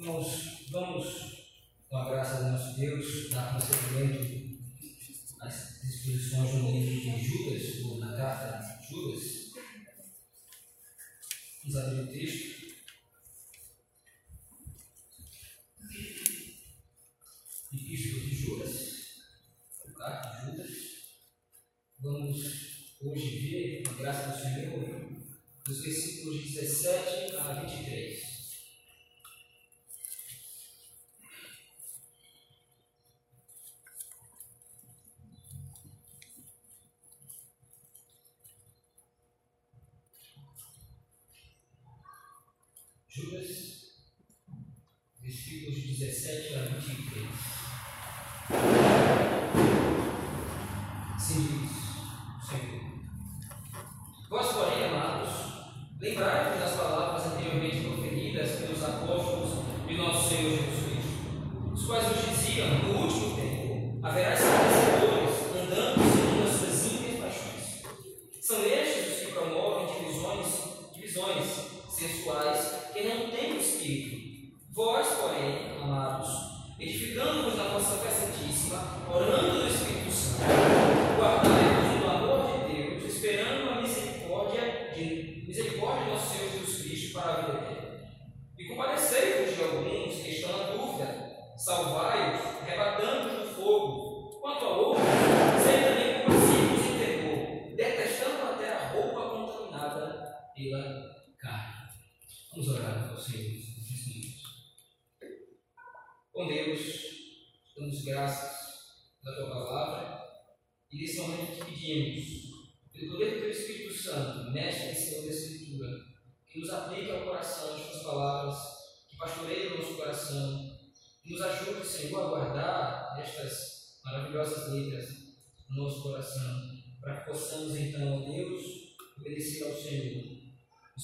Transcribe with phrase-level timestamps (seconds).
[0.00, 1.44] Nós vamos,
[1.90, 4.39] com a graça de nosso Deus, dar prosseguimento
[43.12, 44.06] Judas,
[45.20, 46.54] versículos 17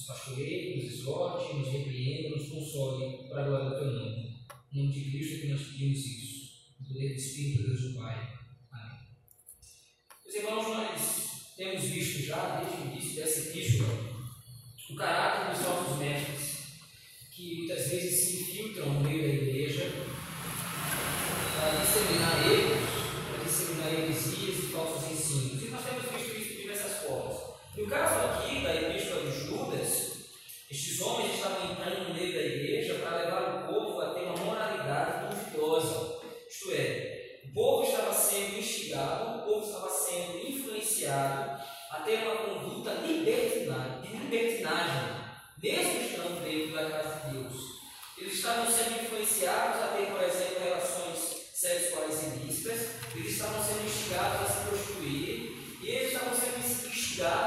[0.07, 4.37] pastorei, nos exorte, nos repreenda, nos console, para a glória do teu nome.
[4.73, 6.37] Em nome de Cristo que nós pedimos isso.
[6.79, 8.33] No poder do Espírito de Deus do Pai.
[8.71, 8.99] Amém.
[10.25, 14.17] Meus irmãos, nós temos visto já, desde o início dessa epístola,
[14.89, 16.57] o caráter dos nossos mestres,
[17.31, 19.91] que muitas vezes se infiltram no meio da igreja
[21.59, 22.77] para disseminar erros,
[23.29, 25.63] para disseminar heresias e falsos ensinos.
[25.63, 27.37] E nós temos visto isso de diversas formas.
[27.75, 28.36] E o caso aqui
[30.69, 34.35] estes homens estavam entrando no meio da igreja para levar o povo a ter uma
[34.35, 36.19] moralidade duvidosa.
[36.49, 42.35] Isto é, o povo estava sendo instigado, o povo estava sendo influenciado a ter uma
[42.35, 45.15] conduta libertinagem, de libertinagem,
[45.63, 47.53] mesmo estando dentro da casa de Deus.
[48.17, 51.17] Eles estavam sendo influenciados a ter, por exemplo, relações
[51.53, 57.46] sexuais ilícitas, eles estavam sendo instigados a se prostituir, e eles estavam sendo instigados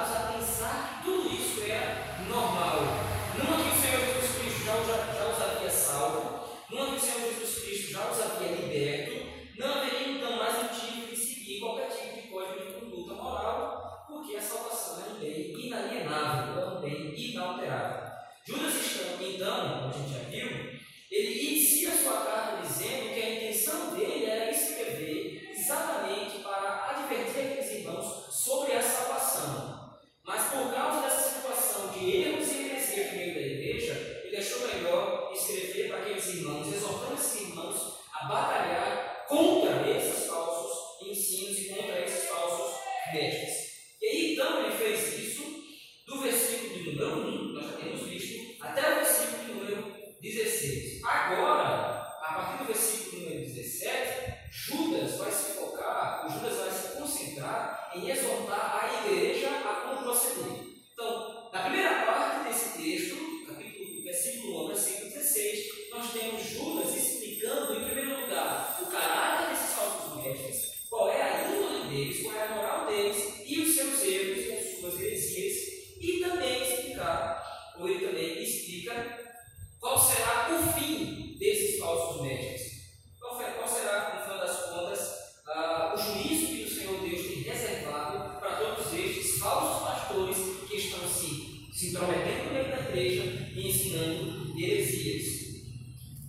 [39.30, 42.74] contra esses falsos ensinos e contra esses falsos
[43.12, 43.50] métodos.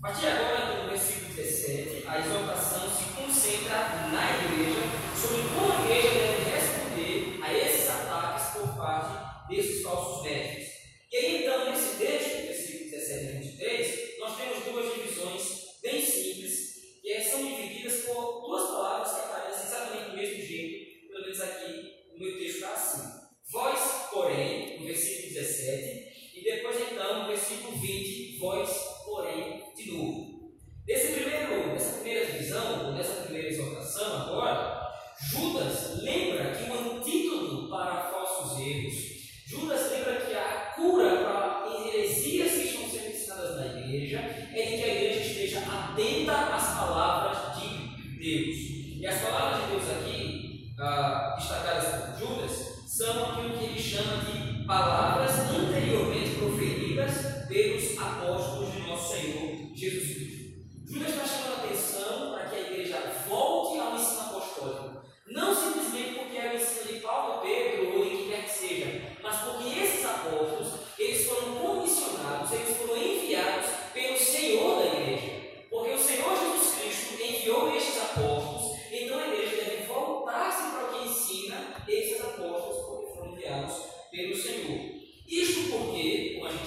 [0.02, 0.41] Вообще,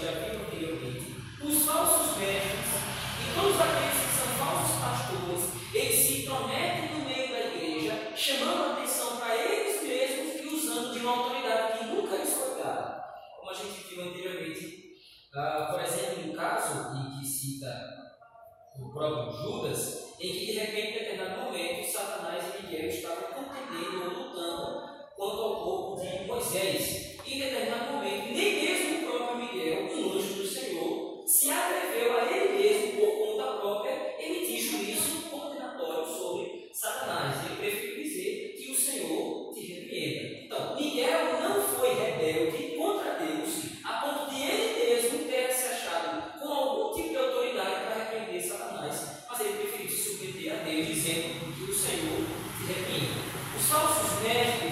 [0.04, 2.68] já viram anteriormente, os falsos mestres
[3.24, 8.64] e todos aqueles que são falsos pastores, eles se intrometem no meio da igreja, chamando
[8.64, 13.02] a atenção para eles mesmos e usando de uma autoridade que nunca lhes foi dada.
[13.38, 14.92] Como a gente viu anteriormente,
[15.34, 17.72] ah, por exemplo, no caso em que cita
[18.78, 24.04] o próprio Judas, em que de repente, em determinado momento, Satanás e Miguel estavam contendendo
[24.04, 24.82] ou lutando
[25.16, 27.16] quanto ao corpo de Moisés.
[27.24, 28.53] E em determinado momento, nem
[51.04, 52.24] dizendo que o Senhor
[52.66, 53.20] repita.
[53.58, 54.63] Os falsos mestres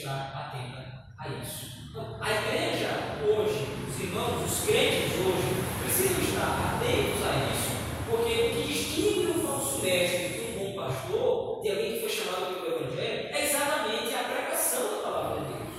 [0.00, 1.90] estar atenta a isso.
[1.90, 2.88] Então, a igreja
[3.22, 7.70] hoje, os irmãos, os crentes hoje, precisam estar atentos a isso,
[8.08, 12.08] porque o que distingue um falso mestre de um bom pastor, de alguém que foi
[12.08, 15.70] chamado pelo Evangelho, é exatamente a pregação da palavra de Deus.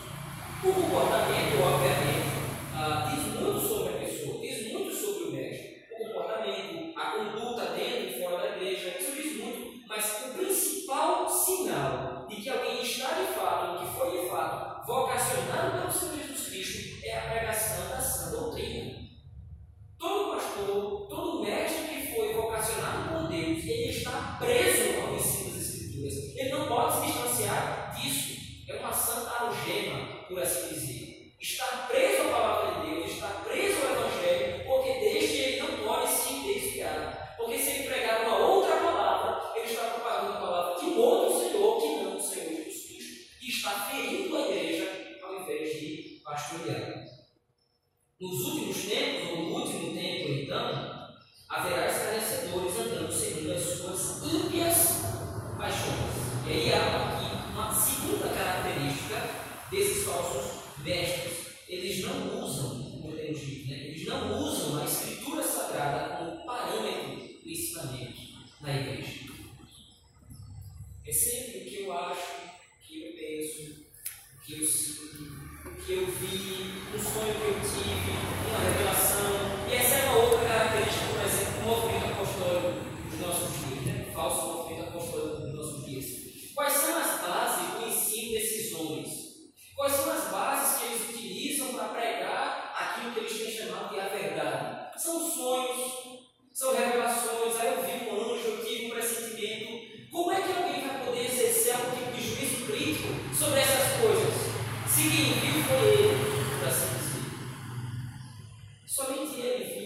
[0.63, 2.29] O comportamento, obviamente,
[2.75, 5.85] ah, diz muito sobre a pessoa, diz muito sobre o mestre.
[5.91, 11.27] O comportamento, a conduta dentro e fora da igreja, isso diz muito, mas o principal
[11.27, 13.30] sinal de que alguém está de
[14.85, 18.00] vocacionado pelo Senhor Jesus Cristo é a pregação da
[60.41, 63.77] cristãos eles não usam, como eu tenho dito, né?
[63.87, 68.21] eles não usam a escritura sagrada como parâmetro do ensinamento
[68.59, 69.20] na igreja.
[108.91, 109.80] Somente Ele.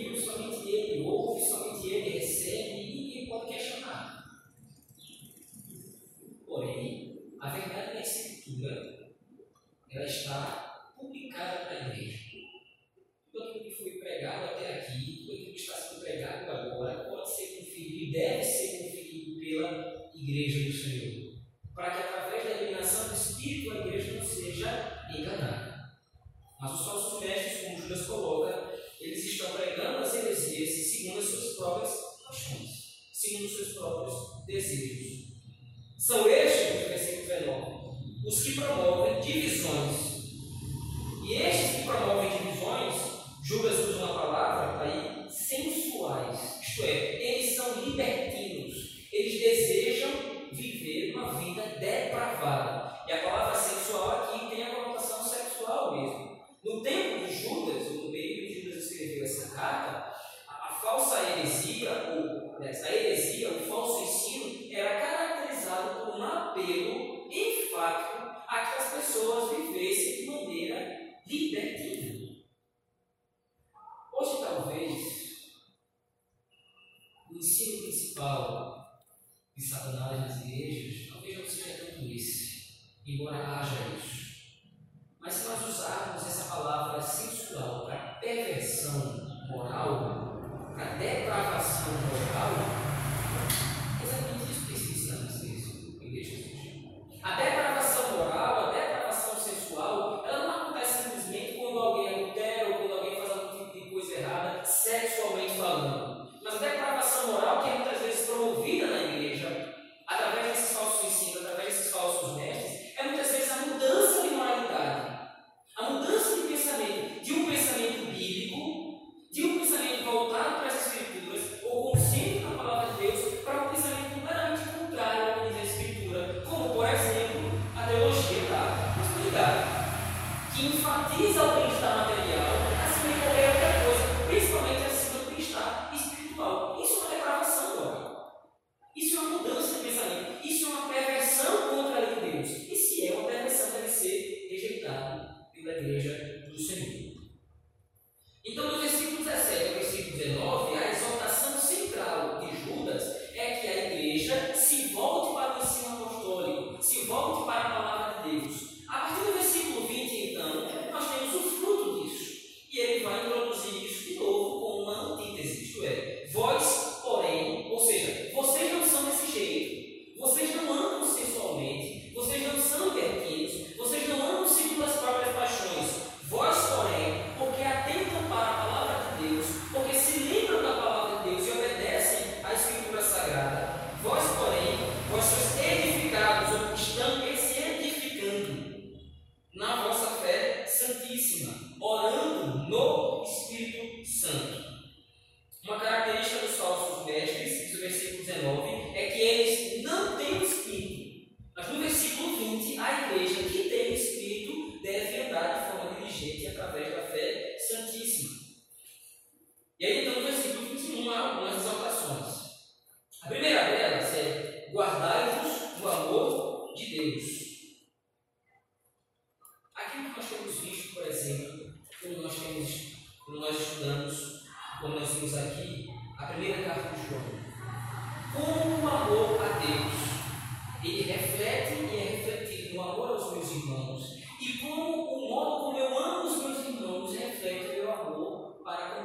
[46.75, 47.14] square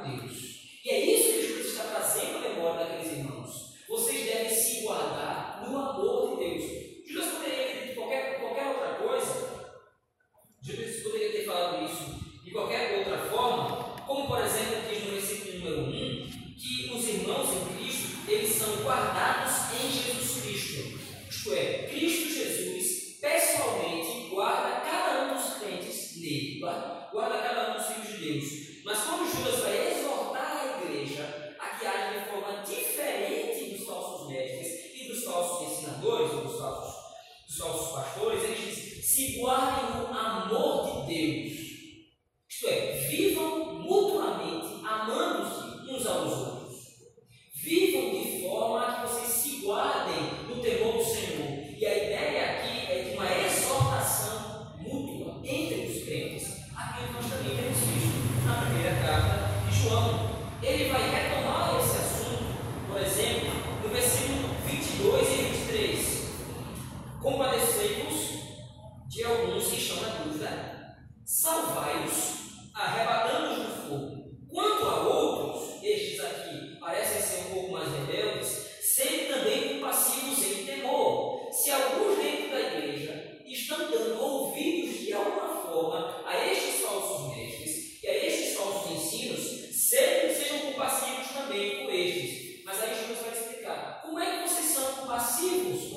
[0.03, 0.40] Deus.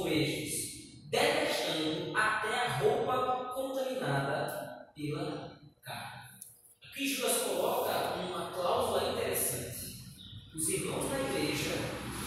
[0.04, 0.10] com
[1.10, 5.50] detestando até a roupa contaminada pela
[5.82, 6.28] carne.
[6.84, 10.04] Aqui Judas coloca uma cláusula interessante.
[10.54, 11.70] Os irmãos da igreja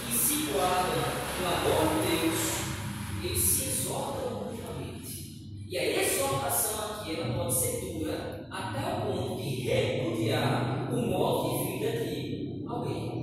[0.06, 0.96] que se guardam
[1.38, 5.68] do amor de Deus, eles se exortam mutuamente.
[5.70, 11.64] E a exortação aqui ela pode ser dura até o ponto de repudiar o modo
[11.64, 13.17] de vida de alguém.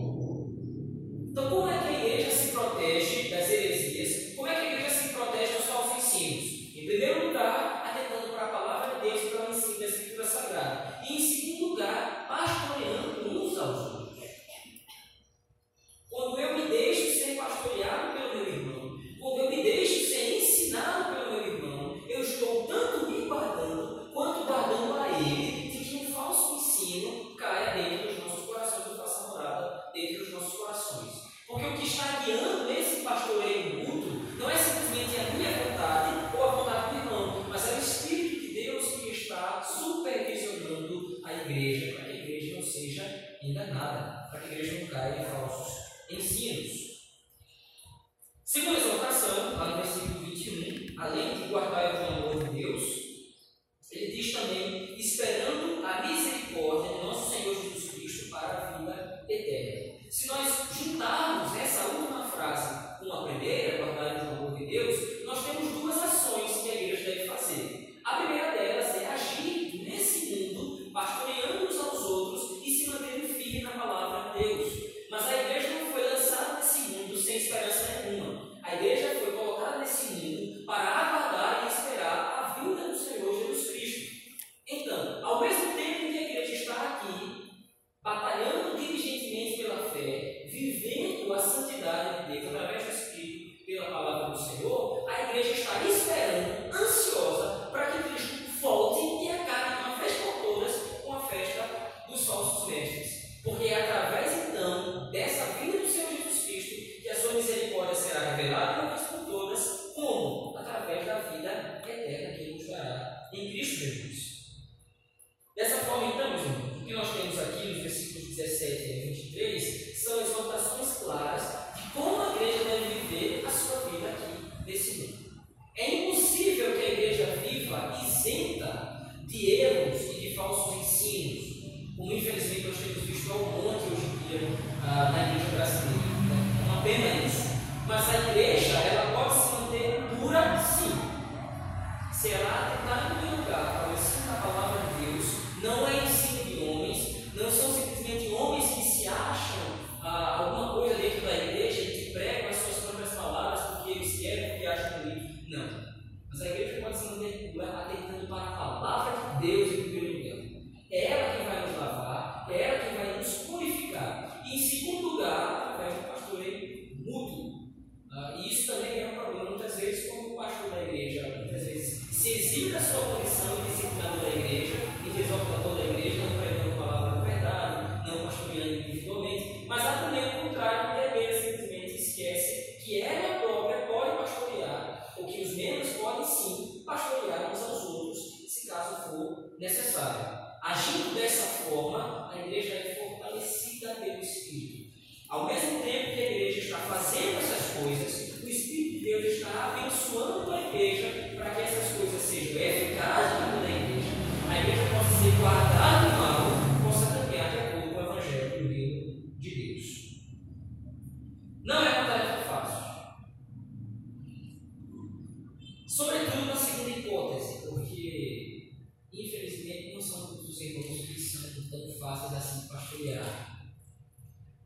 [215.94, 218.72] Sobretudo na segunda hipótese, porque
[219.12, 223.70] infelizmente não são todos os irmãos que são tão fáceis assim pastorear.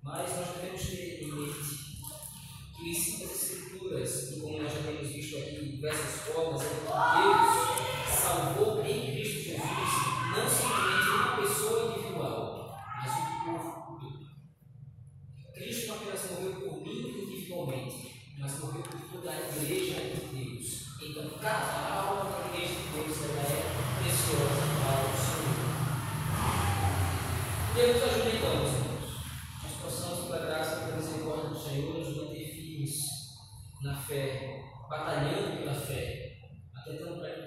[0.02, 2.00] Mas nós devemos ter em mente
[2.74, 6.27] que em as escrituras, e como nós já temos visto aqui em diversas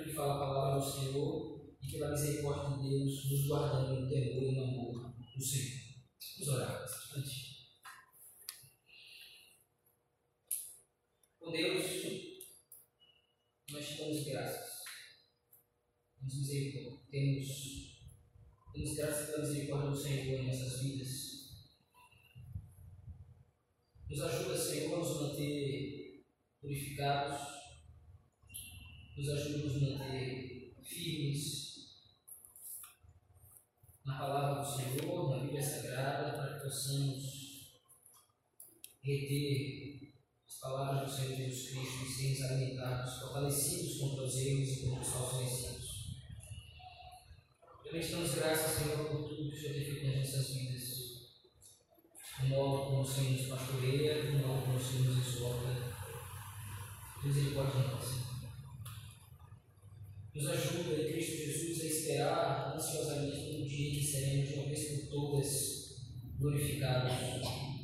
[0.04, 4.44] que fala a palavra do Senhor e pela misericórdia de Deus nos guardando no temor
[4.44, 5.82] e no amor do Senhor.
[6.38, 7.52] Vamos orar bastante.
[11.40, 11.86] Com Deus,
[13.72, 14.82] nós te damos graças.
[16.18, 17.02] Temos misericórdia.
[17.12, 17.48] Temos,
[18.74, 21.32] temos graças pela misericórdia do Senhor em nossas vidas.
[24.10, 26.26] Nos ajuda, Senhor, a nos manter
[26.60, 27.51] purificados
[29.18, 31.62] nos ajude a nos manter firmes
[34.06, 37.42] na palavra do Senhor, na Bíblia Sagrada, para que possamos
[39.04, 40.14] reter
[40.48, 45.02] as palavras do Senhor Jesus Cristo e sermos alimentados, fortalecidos contra os erros e contra
[45.02, 45.82] os falsos ensinos.
[47.92, 50.82] Prestamos graças, Senhor, por tudo que o Senhor tem feito nas nossas vidas.
[52.42, 55.92] O modo como o Senhor nos pastoreia, o modo como o Senhor nos exorta.
[57.22, 58.31] Misericórdia nossa.
[60.34, 64.88] Nos ajuda em Cristo Jesus a esperar ansiosamente um dia que seremos, de uma vez
[64.88, 65.96] por todas,
[66.40, 67.12] glorificados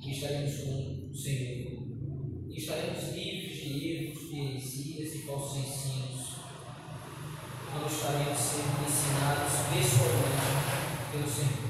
[0.02, 1.84] e estaremos com o Senhor.
[2.50, 6.38] E estaremos livres de erros, de heresias e falsos ensinos.
[7.76, 11.68] Não estaremos sendo ensinados pessoalmente pelo Senhor.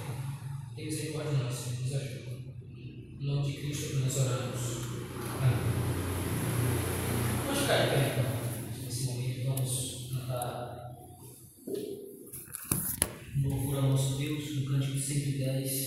[0.76, 2.38] Tem misericórdia de nós, Senhor, nos ajuda.
[3.20, 4.62] Em nome de Cristo, nós oramos.
[5.42, 5.58] Amém.
[7.48, 8.16] Vamos ficar em pé.
[15.38, 15.87] you guys.